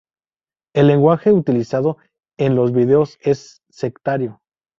El 0.73 0.87
lenguaje 0.87 1.31
utilizado 1.31 1.97
en 2.39 2.55
los 2.55 2.73
videos 2.73 3.19
es 3.21 3.61
sectario. 3.69 4.41